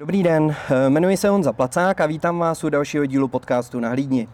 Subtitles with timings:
[0.00, 0.56] Dobrý den,
[0.88, 4.28] jmenuji se Honza Placák a vítám vás u dalšího dílu podcastu Nahlídni.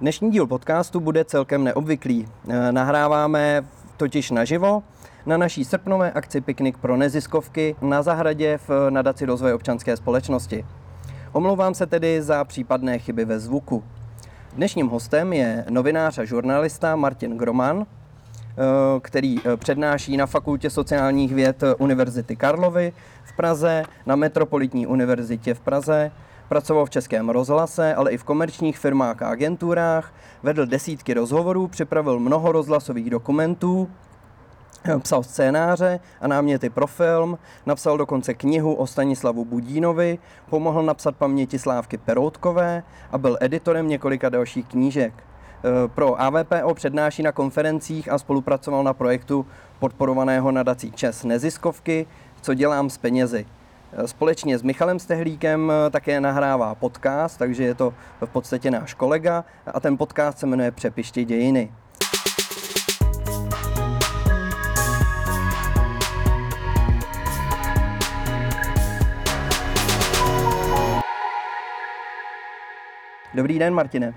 [0.00, 2.28] Dnešní díl podcastu bude celkem neobvyklý.
[2.70, 3.64] Nahráváme
[3.96, 4.82] totiž naživo
[5.26, 10.66] na naší srpnové akci Piknik pro neziskovky na zahradě v nadaci rozvoje občanské společnosti.
[11.32, 13.84] Omlouvám se tedy za případné chyby ve zvuku.
[14.52, 17.86] Dnešním hostem je novinář a žurnalista Martin Groman,
[18.56, 22.92] Eh, který eh, přednáší na Fakultě sociálních věd Univerzity Karlovy
[23.36, 26.10] Praze, na Metropolitní univerzitě v Praze,
[26.48, 32.18] pracoval v Českém rozhlase, ale i v komerčních firmách a agenturách, vedl desítky rozhovorů, připravil
[32.18, 33.88] mnoho rozhlasových dokumentů,
[35.02, 40.18] psal scénáře a náměty pro film, napsal dokonce knihu o Stanislavu Budínovi,
[40.50, 45.12] pomohl napsat paměti Slávky Peroutkové a byl editorem několika dalších knížek.
[45.64, 49.46] Eh, pro AVPO přednáší na konferencích a spolupracoval na projektu
[49.78, 52.06] podporovaného nadací ČES neziskovky,
[52.44, 53.46] co dělám s penězi.
[54.06, 59.44] Společně s Michalem Stehlíkem eh, také nahrává podcast, takže je to v podstatě náš kolega
[59.66, 61.72] a ten podcast se jmenuje Přepiště dějiny.
[73.34, 74.14] Dobrý den, Martine.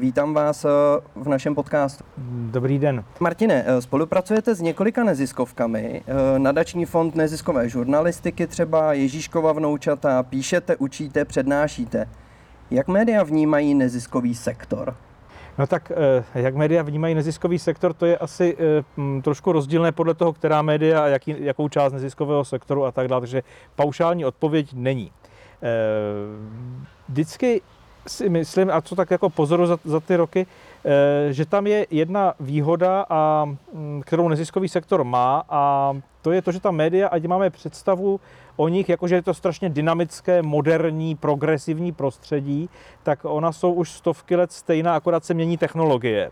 [0.00, 0.68] Vítám vás eh,
[1.14, 2.04] v našem podcastu.
[2.50, 3.04] Dobrý den.
[3.20, 10.76] Martine, eh, spolupracujete s několika neziskovkami, eh, nadační fond neziskové žurnalistiky třeba, Ježíškova vnoučata, píšete,
[10.76, 12.08] učíte, přednášíte.
[12.70, 14.96] Jak média vnímají neziskový sektor?
[15.58, 15.92] No tak
[16.34, 18.56] jak média vnímají neziskový sektor, to je asi
[19.22, 23.20] trošku rozdílné podle toho, která média a jaký, jakou část neziskového sektoru a tak dále,
[23.20, 23.42] takže
[23.76, 25.12] paušální odpověď není.
[27.08, 27.62] Vždycky
[28.10, 30.46] si myslím, a co tak jako pozoru za, za ty roky,
[30.84, 36.42] eh, že tam je jedna výhoda, a, mm, kterou neziskový sektor má a to je
[36.42, 38.20] to, že ta média, ať máme představu
[38.56, 42.68] o nich, jakože je to strašně dynamické, moderní, progresivní prostředí,
[43.02, 46.30] tak ona jsou už stovky let stejná, akorát se mění technologie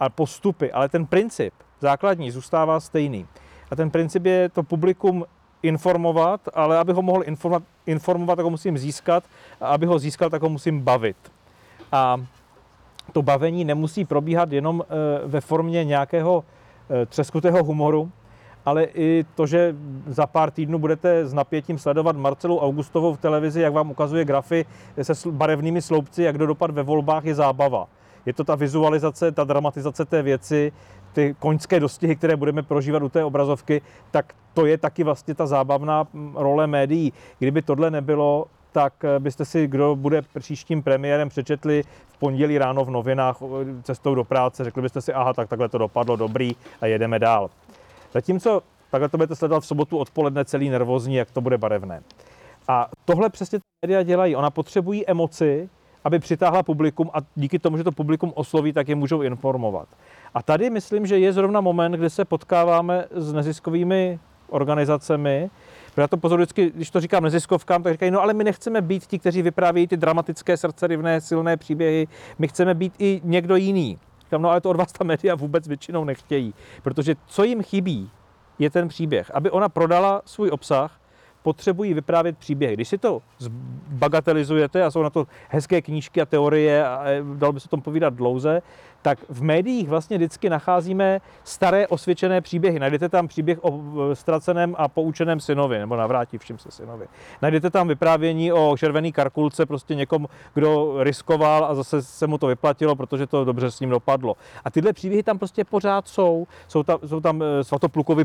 [0.00, 3.26] a postupy, ale ten princip základní zůstává stejný.
[3.70, 5.24] A ten princip je to publikum
[5.62, 9.24] informovat, ale aby ho mohl informovat, informovat, tak ho musím získat
[9.60, 11.16] a aby ho získal, tak ho musím bavit.
[11.92, 12.20] A
[13.12, 16.44] to bavení nemusí probíhat jenom eh, ve formě nějakého
[16.90, 18.10] eh, třeskutého humoru,
[18.64, 19.74] ale i to, že
[20.06, 24.66] za pár týdnů budete s napětím sledovat Marcelu Augustovou v televizi, jak vám ukazuje grafy
[25.02, 27.88] se barevnými sloupci, jak kdo dopad ve volbách, je zábava.
[28.26, 30.72] Je to ta vizualizace, ta dramatizace té věci,
[31.12, 35.46] ty koňské dostihy, které budeme prožívat u té obrazovky, tak to je taky vlastně ta
[35.46, 37.12] zábavná role médií.
[37.38, 42.84] Kdyby tohle nebylo, tak eh, byste si, kdo bude příštím premiérem, přečetli v pondělí ráno
[42.84, 43.36] v novinách
[43.82, 47.50] cestou do práce, řekli byste si, aha, tak takhle to dopadlo, dobrý a jedeme dál.
[48.12, 52.02] Zatímco takhle to budete sledovat v sobotu odpoledne celý nervózní, jak to bude barevné.
[52.68, 54.36] A tohle přesně média dělají.
[54.36, 55.68] Ona potřebují emoci,
[56.04, 59.88] aby přitáhla publikum a díky tomu, že to publikum osloví, tak je můžou informovat.
[60.34, 65.50] A tady myslím, že je zrovna moment, kdy se potkáváme s neziskovými organizacemi,
[65.96, 69.06] já to pozoruji vždycky, když to říkám neziskovkám, tak říkají, no ale my nechceme být
[69.06, 73.98] ti, kteří vyprávějí ty dramatické, srdcerivné, silné příběhy, my chceme být i někdo jiný.
[74.20, 78.10] Říkám, no ale to od vás ta média vůbec většinou nechtějí, protože co jim chybí,
[78.58, 79.30] je ten příběh.
[79.34, 81.00] Aby ona prodala svůj obsah,
[81.42, 82.74] potřebují vyprávět příběhy.
[82.74, 83.22] Když si to
[83.88, 87.04] bagatelizujete a jsou na to hezké knížky a teorie a
[87.34, 88.62] dalo by se tom povídat dlouze,
[89.02, 92.78] tak v médiích vlastně vždycky nacházíme staré osvědčené příběhy.
[92.78, 93.80] Najdete tam příběh o
[94.14, 97.06] ztraceném a poučeném synovi, nebo navrátivším se synovi.
[97.42, 102.46] Najdete tam vyprávění o červený karkulce, prostě někom, kdo riskoval a zase se mu to
[102.46, 104.36] vyplatilo, protože to dobře s ním dopadlo.
[104.64, 106.46] A tyhle příběhy tam prostě pořád jsou.
[106.68, 108.24] Jsou tam, jsou tam eh, svatoplukovy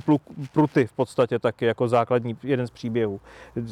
[0.54, 3.20] pruty v podstatě taky jako základní jeden z příběhů.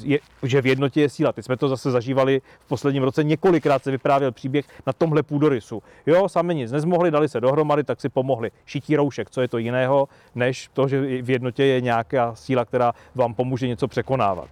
[0.03, 1.33] Je, že v jednotě je síla.
[1.33, 3.23] Teď jsme to zase zažívali v posledním roce.
[3.23, 5.83] Několikrát se vyprávěl příběh na tomhle půdorysu.
[6.05, 8.51] Jo, sami nic nezmohli nemohli, dali se dohromady, tak si pomohli.
[8.65, 12.93] Šití roušek, co je to jiného, než to, že v jednotě je nějaká síla, která
[13.15, 14.49] vám pomůže něco překonávat.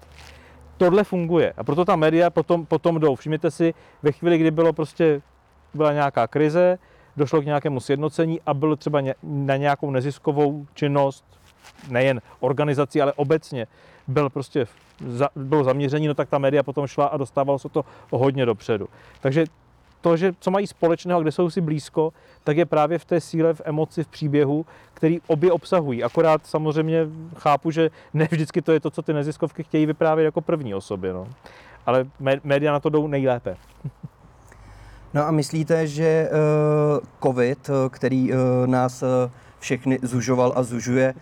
[0.78, 3.16] Tohle funguje a proto ta média potom, potom jdou.
[3.16, 3.74] Všimněte si,
[4.04, 5.22] ve chvíli, kdy bylo prostě,
[5.74, 6.78] byla nějaká krize,
[7.18, 11.24] došlo k nějakému sjednocení a bylo třeba na nějakou neziskovou činnost,
[11.89, 13.68] nejen organizací, ale obecně,
[14.07, 14.66] byl prostě
[15.36, 18.88] bylo zaměření, no tak ta média potom šla a dostávalo se to hodně dopředu.
[19.22, 19.46] Takže
[20.03, 22.13] to, že co mají společného, kde jsou si blízko,
[22.44, 26.03] tak je právě v té síle, v emoci, v příběhu, který obě obsahují.
[26.03, 27.07] Akorát samozřejmě
[27.38, 31.13] chápu, že ne vždycky to je to, co ty neziskovky chtějí vyprávět jako první osoby.
[31.13, 31.27] No.
[31.85, 32.05] Ale
[32.44, 33.57] média na to jdou nejlépe.
[35.13, 39.03] No a myslíte, že uh, COVID, eh, který uh, nás
[39.59, 41.13] všechny zužoval a zužuje,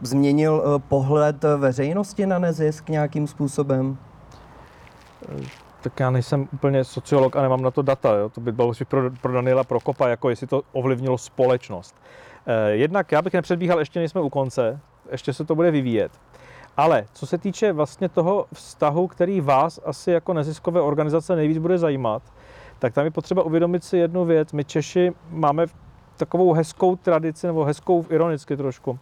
[0.00, 3.98] změnil pohled veřejnosti na nezisk nějakým způsobem?
[5.82, 8.16] Tak já nejsem úplně sociolog a nemám na to data.
[8.16, 8.28] Jo?
[8.28, 11.94] To by bylo pro, pro Daniela Prokopa, jako jestli to ovlivnilo společnost.
[12.46, 14.80] Eh, jednak já bych nepředbíhal, ještě nejsme u konce,
[15.10, 16.12] ještě se to bude vyvíjet.
[16.76, 21.78] Ale co se týče vlastně toho vztahu, který vás asi jako neziskové organizace nejvíc bude
[21.78, 22.22] zajímat,
[22.78, 24.52] tak tam je potřeba uvědomit si jednu věc.
[24.52, 25.66] My Češi máme
[26.16, 28.98] takovou hezkou tradici, nebo hezkou ironicky trošku.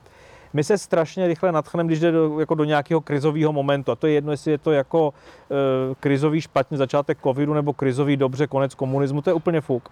[0.53, 3.93] My se strašně rychle natchneme, když jde do, jako do nějakého krizového momentu.
[3.93, 5.15] A to je jedno, jestli je to jako
[5.51, 9.89] e, krizový špatně začátek covidu nebo krizový dobře konec komunismu, to je úplně fuk.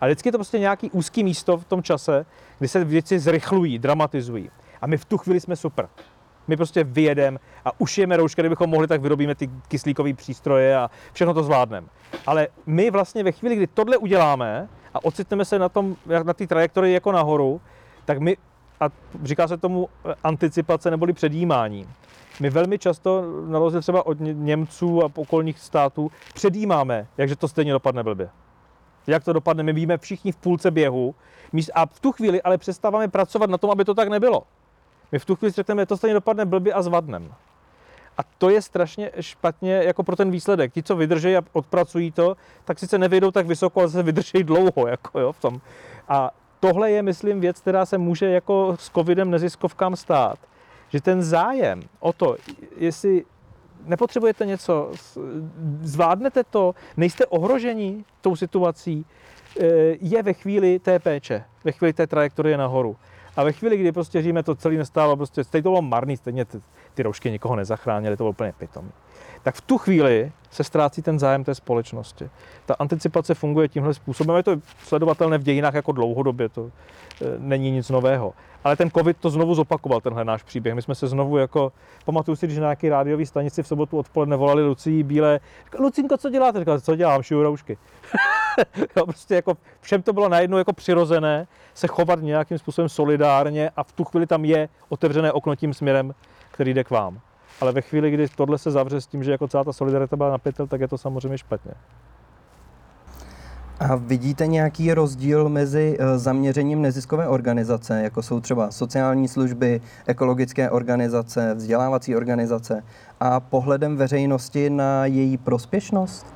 [0.00, 2.26] A vždycky je to prostě nějaký úzký místo v tom čase,
[2.58, 4.50] kdy se věci zrychlují, dramatizují.
[4.82, 5.88] A my v tu chvíli jsme super.
[6.48, 11.34] My prostě vyjedeme a ušijeme roušky, kdybychom mohli, tak vyrobíme ty kyslíkové přístroje a všechno
[11.34, 11.86] to zvládneme.
[12.26, 16.46] Ale my vlastně ve chvíli, kdy tohle uděláme a ocitneme se na tom, na té
[16.46, 17.60] trajektorii jako nahoru,
[18.04, 18.36] tak my,
[18.80, 18.88] a
[19.22, 19.88] říká se tomu
[20.24, 21.88] anticipace neboli předjímání,
[22.40, 27.72] my velmi často, na rozdíl třeba od Němců a okolních států, předjímáme, jakže to stejně
[27.72, 28.30] dopadne blbě.
[29.06, 31.14] Jak to dopadne, my víme všichni v půlce běhu
[31.74, 34.42] a v tu chvíli ale přestáváme pracovat na tom, aby to tak nebylo.
[35.12, 37.34] My v tu chvíli řekneme, to stejně dopadne blbě a zvadnem.
[38.18, 40.72] A to je strašně špatně jako pro ten výsledek.
[40.72, 44.86] Ti, co vydrží a odpracují to, tak sice nevyjdou tak vysoko, ale se vydrží dlouho
[44.88, 45.60] jako jo, v tom.
[46.08, 50.38] A tohle je, myslím, věc, která se může jako s covidem neziskovkám stát.
[50.88, 52.36] Že ten zájem o to,
[52.76, 53.24] jestli
[53.84, 54.92] nepotřebujete něco,
[55.80, 59.06] zvládnete to, nejste ohroženi tou situací,
[59.60, 59.64] eh,
[60.00, 62.96] je ve chvíli té péče, ve chvíli té trajektorie nahoru.
[63.36, 66.44] A ve chvíli, kdy prostě říjeme, to celý nestálo, prostě stejně to bylo marný, stejně
[66.44, 66.60] ty,
[66.94, 68.90] ty roušky nikoho nezachránily, to bylo úplně pitomý.
[69.42, 72.30] Tak v tu chvíli se ztrácí ten zájem té společnosti.
[72.66, 74.36] Ta anticipace funguje tímhle způsobem.
[74.36, 76.70] Je to sledovatelné v dějinách jako dlouhodobě, to e,
[77.38, 78.34] není nic nového.
[78.64, 80.74] Ale ten covid to znovu zopakoval, tenhle náš příběh.
[80.74, 81.72] My jsme se znovu jako,
[82.04, 85.40] pamatuju si, když na nějaké rádiové stanici v sobotu odpoledne volali Lucii Bílé,
[85.78, 86.58] Lucinko, co děláte?
[86.58, 87.78] Říkala, co dělám, šiju roušky.
[88.96, 93.82] jo, prostě jako všem to bylo najednou jako přirozené se chovat nějakým způsobem solidárně a
[93.82, 96.14] v tu chvíli tam je otevřené okno tím směrem,
[96.50, 97.20] který jde k vám.
[97.60, 100.30] Ale ve chvíli, kdy tohle se zavře s tím, že jako celá ta solidarita byla
[100.30, 101.72] na pytel, tak je to samozřejmě špatně.
[103.80, 110.70] A vidíte nějaký rozdíl mezi eh, zaměřením neziskové organizace, jako jsou třeba sociální služby, ekologické
[110.70, 112.84] organizace, vzdělávací organizace,
[113.20, 116.26] a pohledem veřejnosti na její prospěšnost?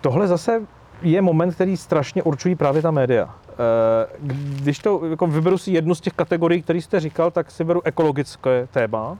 [0.00, 0.62] Tohle zase
[1.02, 3.34] je moment, který strašně určují právě ta média.
[3.48, 7.64] Eh, když to jako vyberu si jednu z těch kategorií, které jste říkal, tak si
[7.64, 9.18] beru ekologické téma.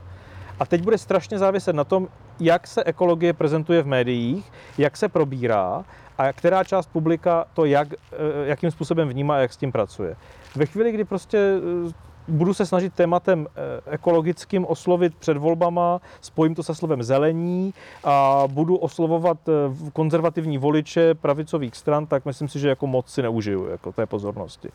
[0.65, 2.09] A teď bude strašně záviset na tom,
[2.41, 5.85] jak se ekologie prezentuje v médiích, jak se probírá
[6.19, 7.97] a která část publika to jak, eh,
[8.45, 10.17] jakým způsobem vnímá a jak s tím pracuje.
[10.57, 11.93] Ve chvíli, kdy prostě eh,
[12.29, 17.75] budu se snažit tématem eh, ekologickým oslovit před volbama, spojím to se slovem zelení
[18.05, 19.39] a budu oslovovat
[19.93, 24.69] konzervativní voliče pravicových stran, tak myslím si, že jako moc si neužiju jako té pozornosti.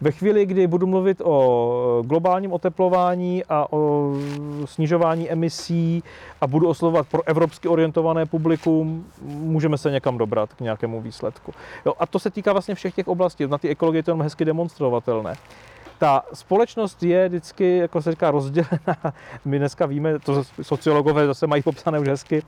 [0.00, 4.12] Ve chvíli, kdy budu mluvit o globálním oteplování a o
[4.64, 6.02] snižování emisí
[6.40, 11.52] a budu oslovovat pro evropsky orientované publikum, můžeme se někam dobrat k nějakému výsledku.
[11.86, 13.46] Jo, a to se týká vlastně všech těch oblastí.
[13.46, 15.34] Na ty ekologie to je hezky demonstrovatelné
[16.04, 18.96] ta společnost je vždycky, jako se říká, rozdělená.
[19.44, 22.42] My dneska víme, to sociologové zase mají popsané už hezky,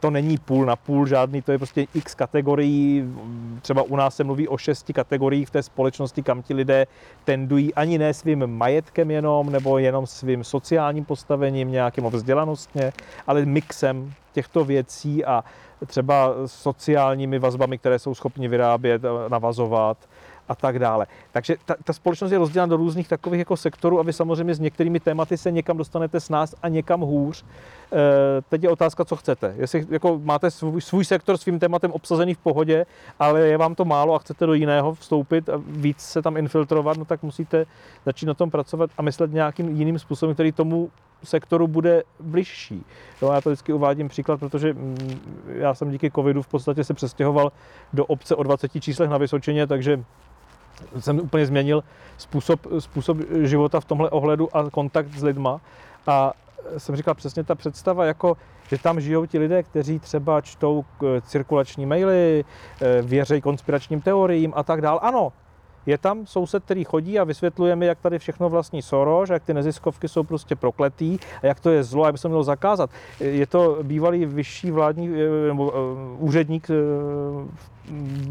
[0.00, 3.04] to není půl na půl žádný, to je prostě x kategorií.
[3.62, 6.86] Třeba u nás se mluví o šesti kategoriích v té společnosti, kam ti lidé
[7.24, 12.92] tendují ani ne svým majetkem jenom, nebo jenom svým sociálním postavením, nějakým vzdělanostně,
[13.26, 15.44] ale mixem těchto věcí a
[15.86, 19.98] třeba sociálními vazbami, které jsou schopni vyrábět, navazovat
[20.50, 21.06] a tak dále.
[21.32, 24.60] Takže ta, ta společnost je rozdělena do různých takových jako sektorů a vy samozřejmě s
[24.60, 27.44] některými tématy se někam dostanete s nás a někam hůř.
[27.92, 29.54] E, teď je otázka, co chcete.
[29.56, 32.86] Jestli jako máte svůj, svůj sektor svým tématem obsazený v pohodě,
[33.18, 36.96] ale je vám to málo a chcete do jiného vstoupit a víc se tam infiltrovat,
[36.96, 37.66] no tak musíte
[38.06, 40.90] začít na tom pracovat a myslet nějakým jiným způsobem, který tomu
[41.24, 42.84] sektoru bude bližší.
[43.22, 46.94] No, já to vždycky uvádím příklad, protože mm, já jsem díky covidu v podstatě se
[46.94, 47.52] přestěhoval
[47.92, 50.04] do obce o 20 číslech na Vysočině, takže
[50.98, 51.84] jsem úplně změnil
[52.18, 55.60] způsob, způsob života v tomhle ohledu a kontakt s lidma.
[56.06, 56.32] A
[56.78, 58.36] jsem říkal přesně ta představa, jako,
[58.68, 62.44] že tam žijou ti lidé, kteří třeba čtou eh, cirkulační maily,
[62.80, 65.00] eh, věří konspiračním teoriím a tak dál.
[65.02, 65.32] Ano,
[65.86, 69.54] je tam soused, který chodí a vysvětluje mi, jak tady všechno vlastní Soros, jak ty
[69.54, 72.90] neziskovky jsou prostě prokletý a jak to je zlo, aby se mělo zakázat.
[73.20, 75.72] Je to bývalý vyšší vládní eh, nebo
[76.18, 76.68] úředník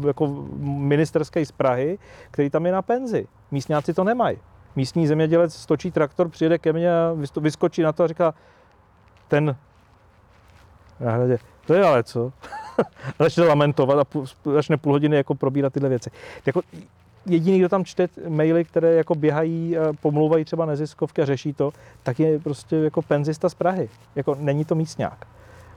[0.06, 1.98] jako ministerský z Prahy,
[2.30, 3.26] který tam je na penzi.
[3.50, 4.38] Místňáci to nemají.
[4.76, 8.34] Místní zemědělec stočí traktor, přijede ke mně a vyskočí na to a říká,
[9.28, 9.56] ten
[11.00, 12.32] na hradě, To je ale co?
[13.18, 14.18] začne lamentovat a
[14.52, 16.10] začne půl hodiny jako probírat tyhle věci.
[16.46, 16.62] Jako
[17.26, 21.72] jediný, kdo tam čte maily, které jako běhají, a pomlouvají třeba neziskovky a řeší to,
[22.02, 23.88] tak je prostě jako penzista z Prahy.
[24.14, 25.26] Jako není to místňák.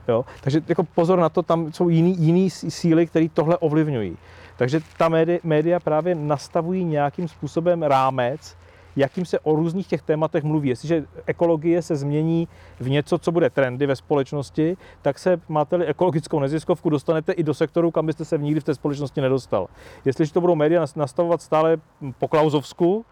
[0.08, 0.26] Jo?
[0.42, 4.18] Takže jako pozor na to, tam jsou jiný, jiný síly, které tohle ovlivňují.
[4.58, 5.10] Takže ta
[5.44, 8.58] média, právě nastavují nějakým způsobem rámec,
[8.96, 10.70] jakým se o různých těch tématech mluví.
[10.70, 12.48] Jestliže ekologie se změní
[12.80, 17.54] v něco, co bude trendy ve společnosti, tak se máte ekologickou neziskovku, dostanete i do
[17.54, 19.68] sektoru, kam byste se nikdy v té společnosti nedostal.
[20.06, 21.78] Jestliže to budou média nastavovat stále
[22.20, 23.06] po Klauzovsku,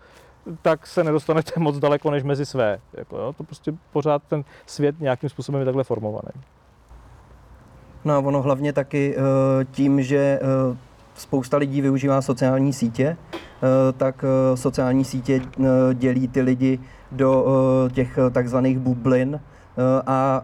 [0.62, 2.80] tak se nedostanete moc daleko než mezi své.
[2.94, 3.34] Jako, jo?
[3.38, 6.32] To prostě pořád ten svět nějakým způsobem je takhle formovaný.
[8.06, 9.22] No a ono hlavně taky eh,
[9.72, 10.78] tím, že eh,
[11.16, 13.18] spousta lidí využívá sociální sítě,
[13.64, 15.42] Eh, tak sociální sítě
[15.94, 16.80] dělí ty lidi
[17.12, 17.46] do
[17.94, 19.40] těch takzvaných bublin
[20.08, 20.44] a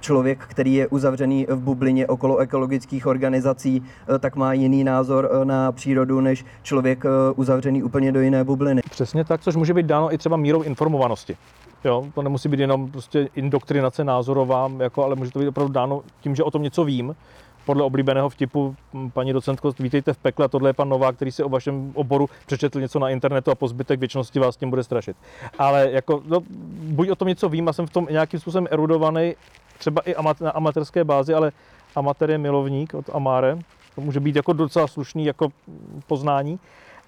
[0.00, 3.82] člověk, který je uzavřený v bublině okolo ekologických organizací,
[4.18, 7.04] tak má jiný názor na přírodu než člověk
[7.36, 8.82] uzavřený úplně do jiné bubliny.
[8.90, 11.36] Přesně tak, což může být dáno i třeba mírou informovanosti.
[11.86, 16.02] Jo, to nemusí být jenom prostě indoktrinace názorová, jako, ale může to být opravdu dáno
[16.20, 17.16] tím, že o tom něco vím.
[17.66, 18.76] Podle oblíbeného vtipu,
[19.12, 22.80] paní docentko, vítejte v pekle, tohle je pan Novák, který si o vašem oboru přečetl
[22.80, 25.16] něco na internetu a po zbytek věčnosti vás tím bude strašit.
[25.58, 26.40] Ale jako, no,
[26.82, 29.34] buď o tom něco vím a jsem v tom nějakým způsobem erudovaný,
[29.78, 31.52] třeba i na amatérské bázi, ale
[31.94, 33.58] amatér je milovník od Amáre,
[33.94, 35.48] to může být jako docela slušný jako
[36.06, 36.58] poznání,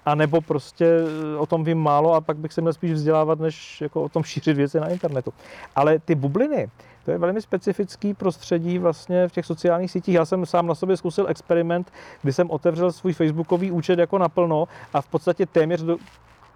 [0.05, 0.99] a nebo prostě
[1.37, 4.23] o tom vím málo a pak bych se měl spíš vzdělávat, než jako o tom
[4.23, 5.33] šířit věci na internetu.
[5.75, 6.69] Ale ty bubliny,
[7.05, 10.15] to je velmi specifický prostředí vlastně v těch sociálních sítích.
[10.15, 11.91] Já jsem sám na sobě zkusil experiment,
[12.21, 15.97] kdy jsem otevřel svůj facebookový účet jako naplno a v podstatě téměř do,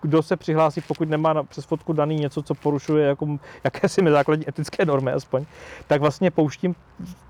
[0.02, 3.28] kdo se přihlásí, pokud nemá na, přes fotku daný něco, co porušuje jako,
[3.64, 5.46] jakési základní etické normy aspoň,
[5.88, 6.76] tak vlastně pouštím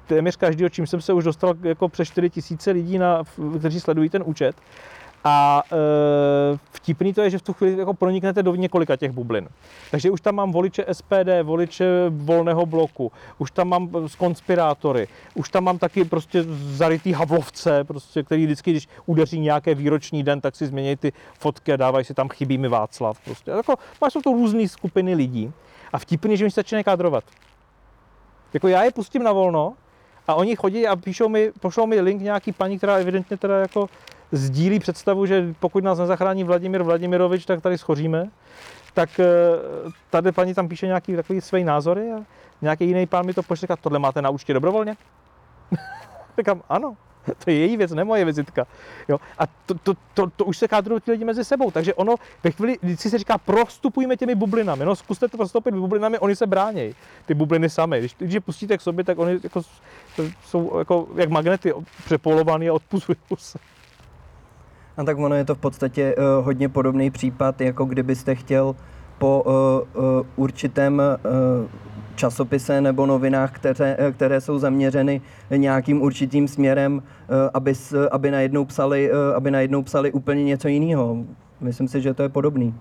[0.07, 3.23] téměř každý, čím jsem se už dostal jako přes 4 tisíce lidí, na,
[3.59, 4.55] kteří sledují ten účet.
[5.23, 5.75] A e,
[6.71, 9.47] vtipný to je, že v tu chvíli jako proniknete do několika těch bublin.
[9.91, 15.49] Takže už tam mám voliče SPD, voliče volného bloku, už tam mám z konspirátory, už
[15.49, 20.55] tam mám taky prostě zarytý havlovce, prostě, který vždycky, když udeří nějaké výroční den, tak
[20.55, 23.19] si změní ty fotky a dávají si tam chybí mi Václav.
[23.25, 23.51] Prostě.
[23.51, 25.53] Jako, máš to různé skupiny lidí
[25.93, 27.23] a vtipný, že mi se začínají kádrovat.
[28.53, 29.73] Jako já je pustím na volno
[30.27, 33.89] a oni chodí a píšou mi, pošlou mi link nějaký paní, která evidentně teda jako
[34.33, 38.29] sdílí představu, že pokud nás nezachrání Vladimír Vladimirovič, tak tady schoříme,
[38.93, 39.25] tak eh,
[40.09, 42.25] tady paní tam píše nějaký takový své názory a
[42.61, 44.95] nějaký jiný pán mi to pošle, tohle máte na účtě dobrovolně?
[46.37, 48.67] Říkám, ano, to je její věc, ne moje vizitka.
[49.07, 49.19] Jo?
[49.37, 51.71] A to, to, to, to už se kádrují ti lidi mezi sebou.
[51.71, 54.85] Takže ono ve chvíli, vždycky se říká, prostupujme těmi bublinami.
[54.85, 56.95] No zkuste to prostoupit bublinami, oni se brání.
[57.25, 57.99] Ty bubliny sami.
[57.99, 59.61] Když, když je pustíte k sobě, tak oni jako,
[60.45, 61.73] jsou jako, jak magnety
[62.05, 63.59] přepolovaný a odpuzují se.
[64.97, 68.75] A tak ono je to v podstatě uh, hodně podobný případ, jako kdybyste chtěl
[69.17, 71.69] po uh, uh, určitém uh,
[72.15, 75.21] časopise nebo novinách, které, které jsou zaměřeny
[75.55, 77.03] nějakým určitým směrem,
[77.53, 77.73] aby,
[78.11, 81.17] aby, najednou psali, aby najednou psali úplně něco jiného.
[81.61, 82.73] Myslím si, že to je podobný.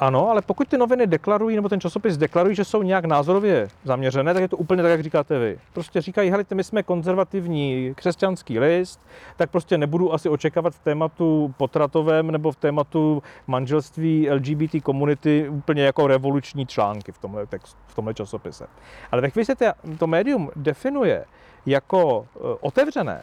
[0.00, 4.34] Ano, ale pokud ty noviny deklarují, nebo ten časopis deklarují, že jsou nějak názorově zaměřené,
[4.34, 5.58] tak je to úplně tak, jak říkáte vy.
[5.72, 9.00] Prostě říkají, hele, my jsme konzervativní křesťanský list,
[9.36, 15.82] tak prostě nebudu asi očekávat v tématu potratovém nebo v tématu manželství LGBT komunity úplně
[15.82, 18.66] jako revoluční články v tomhle, text, v tomhle časopise.
[19.12, 19.54] Ale ve chvíli se
[19.98, 21.24] to médium definuje
[21.66, 23.22] jako e, otevřené,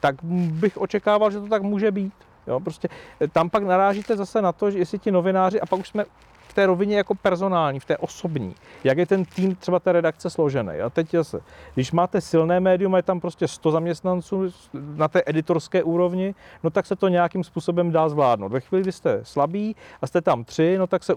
[0.00, 2.14] tak bych očekával, že to tak může být.
[2.46, 2.88] Jo, prostě
[3.20, 6.04] eh, tam pak narážíte zase na to, že jestli ti novináři, a pak už jsme
[6.48, 10.30] v té rovině jako personální, v té osobní, jak je ten tým třeba té redakce
[10.30, 10.80] složený.
[10.80, 11.40] A teď zase,
[11.74, 16.86] když máte silné médium, je tam prostě 100 zaměstnanců na té editorské úrovni, no tak
[16.86, 18.52] se to nějakým způsobem dá zvládnout.
[18.52, 21.14] Ve chvíli, kdy jste slabí a jste tam tři, no tak se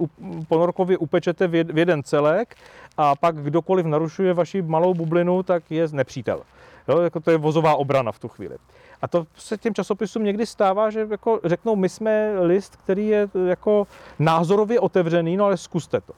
[0.48, 2.56] ponorkově upečete v jeden celek
[2.98, 6.42] a pak kdokoliv narušuje vaši malou bublinu, tak je nepřítel.
[6.88, 8.56] Jo, jako to je vozová obrana v tu chvíli.
[9.02, 13.30] A to se těm časopisům někdy stává, že jako řeknou, my jsme list, který je
[13.48, 13.88] jako
[14.20, 16.14] názorově otevřený, no ale zkuste to.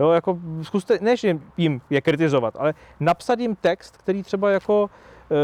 [0.00, 1.26] Jo, jako zkuste, než
[1.56, 4.90] jim je kritizovat, ale napsat jim text, který třeba jako
[5.30, 5.34] e,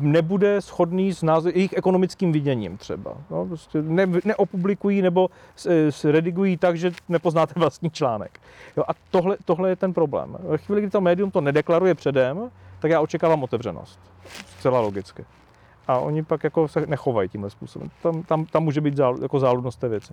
[0.00, 3.14] nebude shodný s názor, jejich ekonomickým viděním třeba.
[3.30, 8.40] No, prostě ne, neopublikují nebo s, redigují tak, že nepoznáte vlastní článek.
[8.76, 10.36] Jo, a tohle, tohle je ten problém.
[10.40, 14.00] Ve chvíli, kdy to médium to nedeklaruje předem, tak já očekávám otevřenost.
[14.58, 15.24] Zcela logicky
[15.88, 17.90] a oni pak jako se nechovají tímhle způsobem.
[18.02, 20.12] Tam, tam, tam může být zál, jako záludnost té věci.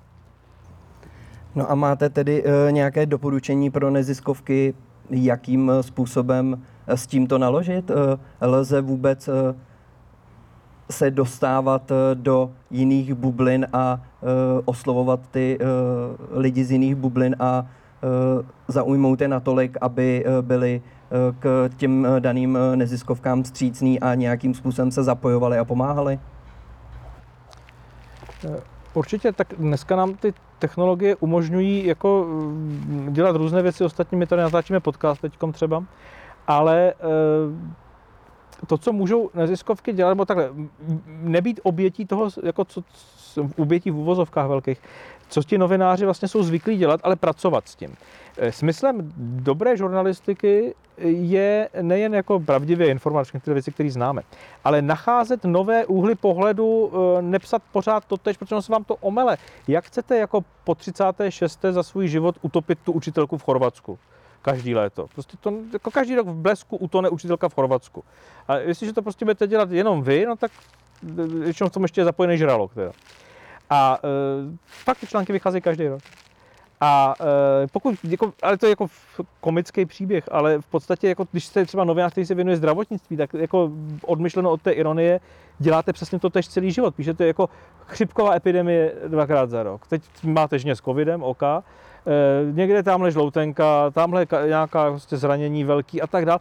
[1.55, 4.73] No a máte tedy e, nějaké doporučení pro neziskovky,
[5.09, 7.91] jakým způsobem s tímto naložit?
[8.41, 9.29] Lze vůbec
[10.91, 14.01] se dostávat do jiných bublin a
[14.65, 15.59] oslovovat ty
[16.31, 17.65] lidi z jiných bublin a
[18.67, 20.81] zaujmout je natolik, aby byli
[21.39, 26.19] k těm daným neziskovkám střícný a nějakým způsobem se zapojovali a pomáhali?
[28.93, 34.41] Určitě, tak dneska nám ty technologie umožňují jako mm, dělat různé věci, ostatní my tady
[34.41, 35.83] natáčíme podcast teďkom třeba,
[36.47, 37.73] ale eh,
[38.67, 40.49] to, co můžou neziskovky dělat, nebo takhle,
[41.07, 42.83] nebýt obětí toho, jako co,
[43.57, 44.81] obětí v uvozovkách velkých,
[45.29, 47.95] co ti novináři vlastně jsou zvyklí dělat, ale pracovat s tím.
[48.37, 50.75] Eh, smyslem dobré žurnalistiky
[51.07, 54.21] je nejen jako pravdivě informovat všechny ty věci, které známe,
[54.63, 59.37] ale nacházet nové úhly pohledu, eh, nepsat pořád to tež, protože se vám to omele.
[59.67, 61.71] Jak chcete jako po 36.
[61.71, 63.99] za svůj život utopit tu učitelku v Chorvatsku?
[64.43, 65.07] Každý léto.
[65.13, 68.03] Prostě to, jako každý rok v blesku utone učitelka v Chorvatsku.
[68.47, 70.51] A jestliže to prostě budete dělat jenom vy, no tak
[71.19, 72.73] eh, většinou v tom ještě je zapojený žralok.
[72.73, 72.91] Teda.
[73.69, 76.01] A e, fakt ty články vycházejí každý rok.
[76.83, 77.13] A
[77.63, 78.87] e, pokud, jako, ale to je jako
[79.41, 83.33] komický příběh, ale v podstatě, jako, když jste třeba novinář, který se věnuje zdravotnictví, tak
[83.33, 83.71] jako
[84.05, 85.19] odmyšleno od té ironie,
[85.59, 86.95] děláte přesně to tež celý život.
[86.95, 87.49] Píšete jako
[87.85, 89.87] chřipková epidemie dvakrát za rok.
[89.87, 91.63] Teď máte žně s covidem, oka,
[92.07, 96.39] e, někde tamhle žloutenka, tamhle nějaká prostě zranění velký a tak dále.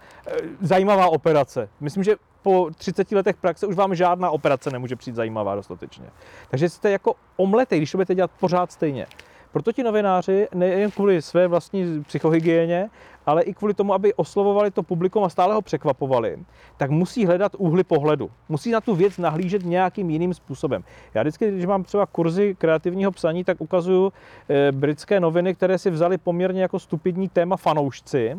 [0.60, 1.68] Zajímavá operace.
[1.80, 6.06] Myslím, že po 30 letech praxe už vám žádná operace nemůže přijít zajímavá dostatečně.
[6.50, 9.06] Takže jste jako omletej, když to budete dělat pořád stejně.
[9.52, 12.90] Proto ti novináři nejen kvůli své vlastní psychohygieně,
[13.26, 16.38] ale i kvůli tomu, aby oslovovali to publikum a stále ho překvapovali,
[16.76, 18.30] tak musí hledat úhly pohledu.
[18.48, 20.84] Musí na tu věc nahlížet nějakým jiným způsobem.
[21.14, 24.12] Já vždycky, když mám třeba kurzy kreativního psaní, tak ukazuju
[24.48, 28.36] e, britské noviny, které si vzali poměrně jako stupidní téma fanoušci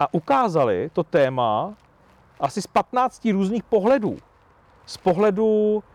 [0.00, 1.74] a ukázali to téma
[2.40, 4.16] asi z 15 různých pohledů.
[4.86, 5.89] Z pohledu eh,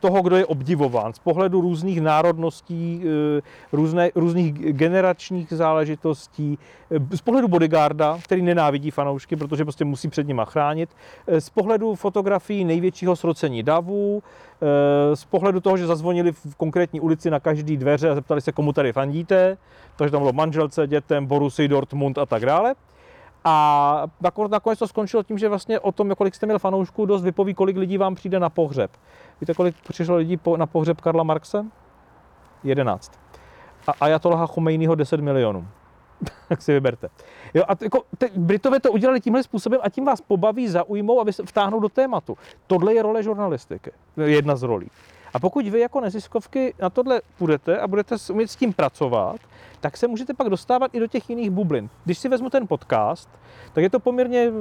[0.00, 3.02] toho, kdo je obdivován, z pohledu různých národností,
[3.38, 6.58] eh, různé, různých generačních záležitostí,
[6.90, 10.90] eh, z pohledu bodyguarda, který nenávidí fanoušky, protože prostě musí před nima chránit,
[11.38, 14.22] z pohledu fotografií největšího srocení davů,
[15.14, 18.72] z pohledu toho, že zazvonili v konkrétní ulici na každý dveře a zeptali se, komu
[18.72, 19.56] tady fandíte,
[19.96, 22.74] takže tam bylo manželce, dětem, Borusy, Dortmund a tak dále.
[23.44, 24.06] A
[24.50, 27.76] nakonec to skončilo tím, že vlastně o tom, kolik jste měl fanoušků, dost vypoví, kolik
[27.76, 28.90] lidí vám přijde na pohřeb.
[29.40, 31.66] Víte, kolik přišlo lidí na pohřeb Karla Marxe?
[32.64, 33.12] 11.
[33.86, 35.68] A Ayatollaha Chomejního 10 milionů.
[36.48, 37.08] tak si vyberte.
[37.54, 41.42] Jo, a jako, te, Britové to udělali tímhle způsobem a tím vás pobaví, zaujmou, se
[41.42, 42.38] vtáhnou do tématu.
[42.66, 43.92] Tohle je role žurnalistiky.
[44.16, 44.90] Jedna z rolí.
[45.34, 49.36] A pokud vy jako neziskovky na tohle půjdete a budete umět s tím pracovat,
[49.84, 51.90] tak se můžete pak dostávat i do těch jiných bublin.
[52.04, 53.28] Když si vezmu ten podcast,
[53.72, 54.52] tak je to poměrně,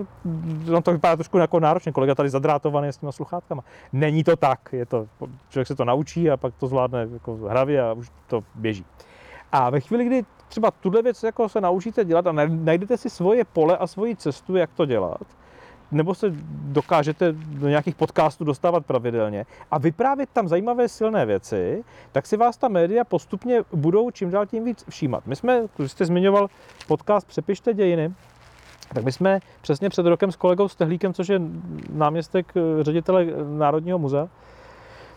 [0.66, 3.64] no to vypadá trošku jako náročně, kolega tady zadrátovaný s těma sluchátkama.
[3.94, 5.08] Není to tak, je to,
[5.50, 8.86] člověk se to naučí a pak to zvládne jako hravě a už to běží.
[9.52, 13.46] A ve chvíli, kdy třeba tuhle věc jako se naučíte dělat a najdete si svoje
[13.46, 15.24] pole a svoji cestu, jak to dělat,
[15.91, 22.28] nebo se dokážete do nějakých podcastů dostávat pravidelně a vyprávět tam zajímavé silné věci, tak
[22.28, 25.28] si vás ta média postupně budou čím dál tím víc všímat.
[25.28, 26.48] My jsme, když jste zmiňoval
[26.88, 28.13] podcast Přepište dějiny,
[28.93, 31.41] tak my jsme přesně před rokem s kolegou Stehlíkem, což je
[31.89, 33.26] náměstek eh, ředitele
[33.58, 34.28] Národního muzea,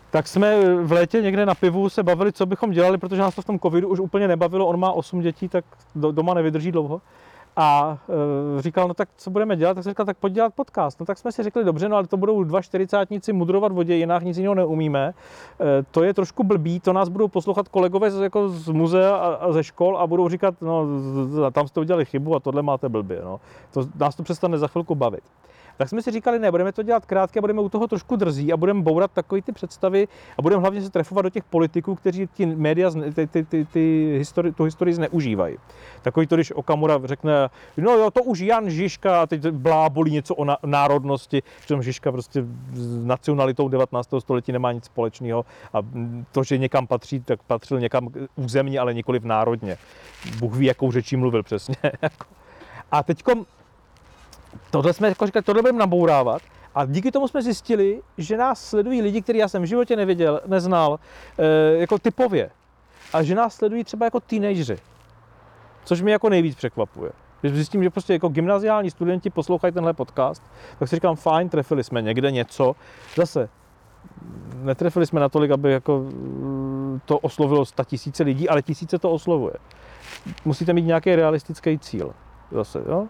[0.09, 3.41] tak jsme v létě někde na pivu se bavili, co bychom dělali, protože nás to
[3.41, 4.67] v tom covidu už úplně nebavilo.
[4.67, 7.01] On má 8 dětí, tak doma nevydrží dlouho.
[7.59, 7.97] A
[8.57, 9.73] e, říkal, no tak co budeme dělat?
[9.73, 10.99] Tak jsem říkal, tak pojď dělat podcast.
[10.99, 14.23] No tak jsme si řekli, dobře, no ale to budou dva čtyřicátníci mudrovat v jinak
[14.23, 15.13] nic jiného neumíme.
[15.61, 19.27] E, to je trošku blbý, to nás budou poslouchat kolegové z, jako z muzea a,
[19.27, 20.87] a ze škol a budou říkat, no
[21.51, 23.21] tam jste udělali chybu a tohle máte blbě.
[23.23, 23.39] No.
[23.73, 25.23] To, nás to přestane za chvilku bavit.
[25.77, 28.57] Tak jsme si říkali, ne, budeme to dělat krátké, budeme u toho trošku drzí a
[28.57, 32.45] budeme bourat takové ty představy a budeme hlavně se trefovat do těch politiků, kteří ti
[32.45, 35.57] média, ty, ty, ty, ty histori, tu historii zneužívají.
[36.01, 40.35] Takový to, když Okamura řekne, no jo, to už Jan Žižka a teď blábolí něco
[40.35, 44.09] o národnosti, že Žižka prostě s nacionalitou 19.
[44.19, 45.77] století nemá nic společného a
[46.31, 49.77] to, že někam patří, tak patřil někam územně, ale nikoli v národně.
[50.39, 51.75] Bůh ví, jakou řečí mluvil přesně.
[52.91, 53.45] A teďkom
[54.71, 56.41] tohle jsme jako říkali, tohle budeme nabourávat.
[56.75, 60.41] A díky tomu jsme zjistili, že nás sledují lidi, který já jsem v životě neviděl,
[60.45, 60.99] neznal,
[61.37, 62.49] e, jako typově.
[63.13, 64.77] A že nás sledují třeba jako teenageři.
[65.83, 67.11] Což mě jako nejvíc překvapuje.
[67.41, 70.43] Když zjistím, že prostě jako gymnaziální studenti poslouchají tenhle podcast,
[70.79, 72.75] tak si říkám, fajn, trefili jsme někde něco.
[73.15, 73.49] Zase,
[74.55, 76.05] netrefili jsme natolik, aby jako
[77.05, 79.53] to oslovilo sta tisíce lidí, ale tisíce to oslovuje.
[80.45, 82.13] Musíte mít nějaký realistický cíl.
[82.51, 82.83] Zase.
[82.89, 83.07] Jo?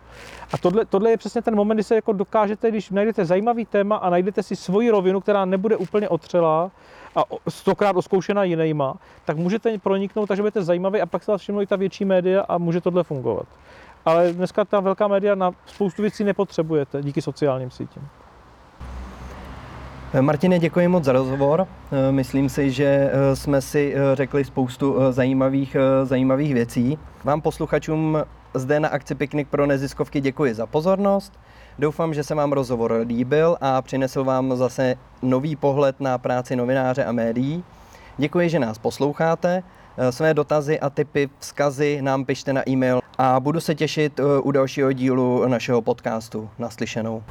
[0.54, 3.96] A tohle, tohle je přesně ten moment, kdy se jako dokážete, když najdete zajímavý téma
[3.96, 6.72] a najdete si svoji rovinu, která nebude úplně otřelá
[7.16, 8.96] a stokrát oskoušená jinýma,
[9.26, 12.46] tak můžete proniknout, takže budete zajímavý a pak se vás všimnou i ta větší média
[12.50, 13.46] a může tohle fungovat.
[14.06, 18.08] Ale dneska ta velká média na spoustu věcí nepotřebujete díky sociálním sítím.
[20.22, 21.68] Martine, děkuji moc za rozhovor.
[22.12, 26.98] Myslím si, že jsme si řekli spoustu zajímavých, zajímavých věcí.
[27.24, 28.18] Vám posluchačům
[28.54, 31.34] zde na akci Piknik pro neziskovky děkuji za pozornost.
[31.80, 37.06] Doufám, že se vám rozhovor líbil a přinesl vám zase nový pohled na práci novináře
[37.06, 37.64] a médií.
[38.18, 39.64] Děkuji, že nás posloucháte.
[40.10, 44.92] Své dotazy a typy, vzkazy nám pište na e-mail a budu se těšit u dalšího
[44.92, 46.50] dílu našeho podcastu.
[46.60, 47.24] Naslyšenou.